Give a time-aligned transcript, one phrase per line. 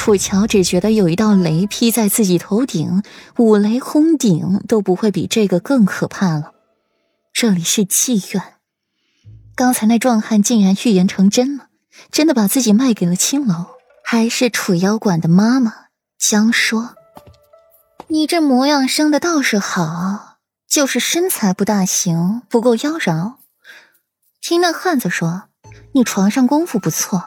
[0.00, 3.02] 楚乔只觉得有一道雷劈在自己头顶，
[3.36, 6.54] 五雷轰顶都不会比这个更可怕了。
[7.34, 8.54] 这里是妓院，
[9.54, 11.66] 刚才那壮汉竟然预言成真了，
[12.10, 13.66] 真的把自己卖给了青楼，
[14.02, 15.74] 还是楚妖馆的妈妈
[16.18, 16.94] 江说
[18.08, 23.34] ：“你这模样生的倒是好，就是身材不大行，不够妖娆。
[24.40, 25.42] 听那汉子说，
[25.92, 27.24] 你床上功夫不错，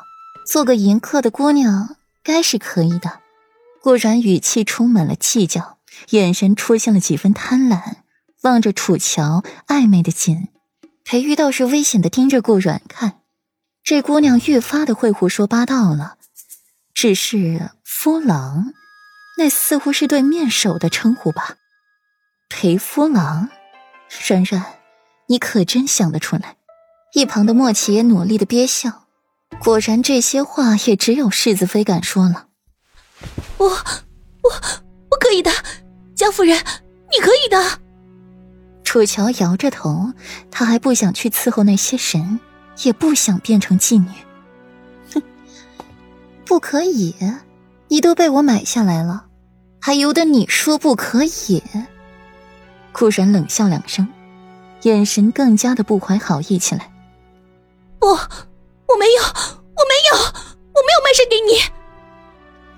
[0.47, 3.19] 做个淫客的姑娘。”该是可以的。
[3.81, 5.77] 顾然语气充满了计较，
[6.11, 7.98] 眼神出现了几分贪婪，
[8.43, 10.48] 望着楚乔，暧昧的紧。
[11.03, 13.20] 裴玉倒是危险的盯着顾软看，
[13.84, 16.17] 这姑娘越发的会胡说八道了。
[16.93, 18.73] 只是夫郎，
[19.37, 21.57] 那似乎是对面首的称呼吧？
[22.48, 23.49] 裴夫郎，
[24.29, 24.63] 然然，
[25.27, 26.55] 你可真想得出来。
[27.13, 29.02] 一旁的莫奇也努力的憋笑。
[29.59, 32.48] 果然，这些话也只有世子妃敢说了。
[33.57, 34.52] 我、我、
[35.09, 35.52] 我可以的，
[36.15, 36.57] 江夫人，
[37.12, 37.79] 你可以的。
[38.84, 40.12] 楚乔摇着头，
[40.51, 42.40] 她还不想去伺候那些神，
[42.84, 44.07] 也不想变成妓女。
[45.13, 45.21] 哼，
[46.46, 47.15] 不可以，
[47.87, 49.26] 你都被我买下来了，
[49.79, 51.63] 还由得你说不可以？
[52.91, 54.07] 顾然冷笑两声，
[54.84, 56.91] 眼神更加的不怀好意起来。
[57.98, 58.18] 不。
[58.94, 61.60] 我没有，我没有，我没有卖身给你。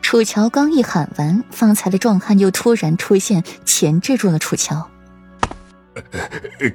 [0.01, 4.89] 楚乔刚一喊完，方才的壮汉又突然出现，钳制住了楚乔。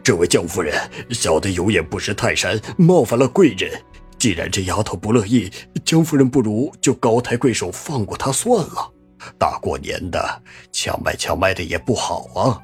[0.05, 0.79] 这位江夫人，
[1.11, 3.83] 小的有眼不识泰山，冒犯了贵人。
[4.19, 5.51] 既然这丫头不乐意，
[5.87, 8.93] 江夫人不如就高抬贵手，放过她算了。
[9.39, 12.61] 大过年的，强卖强卖的也不好啊。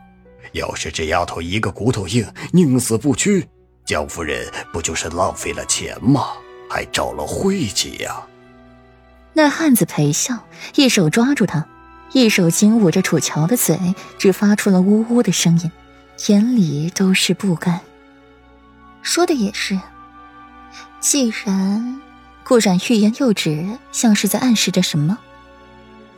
[0.52, 3.48] 要是这丫头一个骨头硬，宁死不屈，
[3.86, 6.32] 江夫人不就是浪费了钱吗？
[6.68, 8.26] 还招了晦气呀！
[9.32, 11.66] 那汉子陪笑，一手抓住他，
[12.12, 13.78] 一手紧捂着楚乔的嘴，
[14.18, 15.70] 只发出了呜呜的声音，
[16.28, 17.80] 眼里都是不甘。
[19.02, 19.78] 说的也是，
[21.00, 22.00] 既然
[22.44, 25.18] 顾然欲言又止，像是在暗示着什么。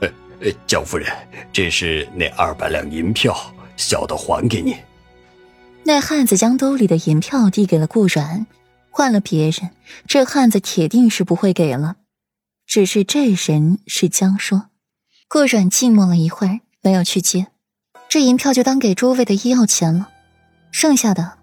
[0.00, 0.09] 呃
[0.41, 1.12] 呃，江夫人，
[1.53, 3.37] 这是那二百两银票，
[3.77, 4.77] 小的还给你。
[5.83, 8.47] 那汉子将兜里的银票递给了顾然。
[8.99, 9.71] 换了别人，
[10.09, 11.99] 这汉子铁定是不会给了。
[12.67, 14.71] 只是这人是江说，
[15.29, 17.47] 顾阮静默了一会儿，没有去接。
[18.09, 20.09] 这银票就当给诸位的医药钱了，
[20.73, 21.39] 剩下的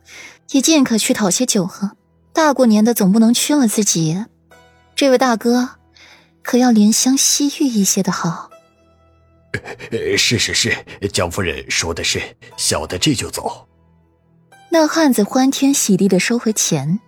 [0.52, 1.96] 也尽可去讨些酒喝。
[2.34, 4.26] 大过年的，总不能缺了自己。
[4.94, 5.78] 这位大哥，
[6.44, 8.50] 可要怜香惜玉一些的好。
[10.18, 12.22] 是是是，江夫人说的是，
[12.58, 13.66] 小的这就走。
[14.70, 17.00] 那汉子欢天喜地的收回钱。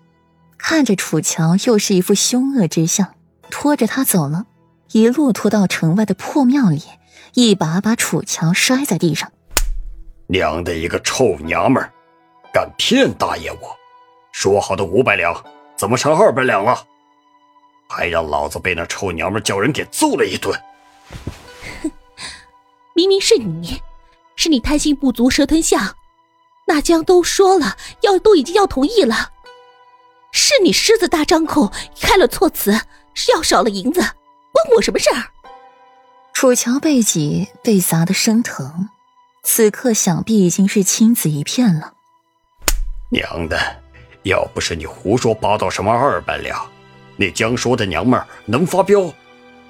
[0.57, 3.13] 看着楚乔，又是一副凶恶之相，
[3.50, 4.45] 拖着他走了，
[4.91, 6.81] 一路拖到城外的破庙里，
[7.34, 9.31] 一把把楚乔摔在地上。
[10.28, 11.94] 娘的一个臭娘们儿，
[12.51, 13.75] 敢骗大爷我！
[14.34, 15.41] 说好的五百两，
[15.78, 16.85] 怎么成二百两了？
[17.88, 20.53] 还让老子被那臭娘们叫人给揍了一顿。
[21.81, 21.91] 哼，
[22.94, 23.81] 明明是你，
[24.35, 25.96] 是你贪心不足蛇吞象。
[26.67, 29.31] 那江都说了，要都已经要同意了。
[30.39, 32.79] 是你狮子大张口开了错词，
[33.15, 35.33] 是要少了银子，关我什么事儿？
[36.31, 38.87] 楚乔背脊被砸得生疼，
[39.43, 41.93] 此刻想必已经是青紫一片了。
[43.09, 43.57] 娘的，
[44.25, 46.69] 要不是你胡说八道什么二百两，
[47.15, 49.11] 那江说的娘们儿能发飙？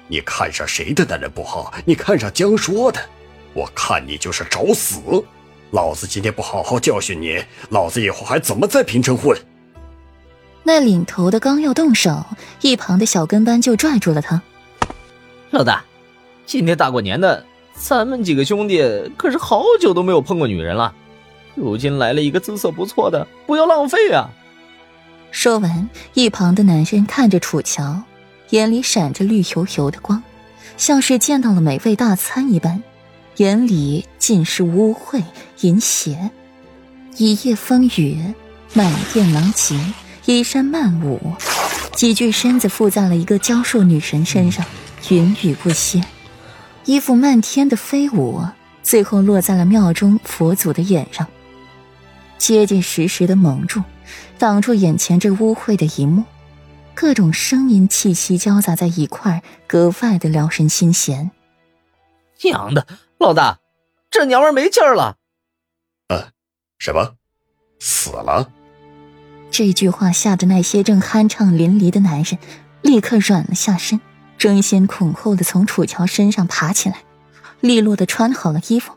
[0.06, 1.72] 你看上谁的男人不好？
[1.86, 3.00] 你看上江说的，
[3.54, 5.00] 我看你就是找死！
[5.70, 9.34] 老子今天不好好教训你，老子以后还怎么在平城混？
[10.68, 12.26] 那领头的刚要动手，
[12.60, 14.42] 一旁的小跟班就拽住了他。
[15.48, 15.82] 老大，
[16.44, 17.42] 今天大过年的，
[17.74, 18.82] 咱们几个兄弟
[19.16, 20.92] 可是好久都没有碰过女人了，
[21.54, 24.28] 如今来了一个姿色不错的，不要浪费啊！
[25.30, 28.02] 说完，一旁的男人看着楚乔，
[28.50, 30.22] 眼里闪着绿油油的光，
[30.76, 32.82] 像是见到了美味大餐一般，
[33.36, 35.22] 眼里尽是污秽
[35.62, 36.30] 淫邪。
[37.16, 38.22] 一夜风雨，
[38.74, 39.74] 满店狼藉。
[40.28, 41.34] 衣衫漫舞，
[41.94, 44.62] 几具身子附在了一个娇瘦女神身上，
[45.08, 46.04] 云雨不歇。
[46.84, 48.44] 衣服漫天的飞舞，
[48.82, 51.26] 最后落在了庙中佛祖的眼上，
[52.36, 53.82] 结结实实的蒙住，
[54.38, 56.24] 挡住眼前这污秽的一幕。
[56.92, 61.30] 各种声音气息交杂在一块，格外的撩人心弦。
[62.42, 62.86] 娘的，
[63.16, 63.60] 老大，
[64.10, 65.16] 这娘们没劲儿了。
[66.08, 66.32] 啊？
[66.78, 67.14] 什么？
[67.80, 68.52] 死了？
[69.50, 72.38] 这句话吓得那些正酣畅淋漓的男人
[72.82, 74.00] 立刻软了下身，
[74.36, 76.98] 争先恐后的从楚乔身上爬起来，
[77.60, 78.92] 利落的穿好了衣服，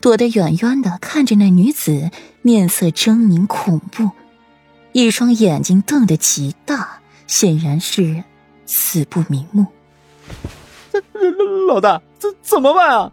[0.00, 4.10] 躲得远远的看着那女子，面色狰狞恐怖，
[4.92, 8.24] 一双眼睛瞪得极大，显然是
[8.64, 9.66] 死不瞑目。
[11.68, 13.12] 老大，这怎么办啊？